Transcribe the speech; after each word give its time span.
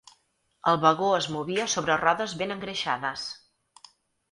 El 0.71 0.79
vagó 0.85 1.09
es 1.17 1.27
movia 1.35 1.67
sobre 1.75 1.99
rodes 2.05 2.35
ben 2.41 2.57
engreixades. 2.59 3.29